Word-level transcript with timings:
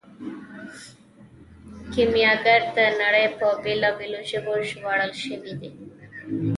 کیمیاګر 1.93 2.61
د 2.75 2.77
نړۍ 3.01 3.25
په 3.37 3.47
بیلابیلو 3.63 4.19
ژبو 4.29 4.53
ژباړل 4.69 5.11
شوی 5.23 5.53
دی. 5.59 5.71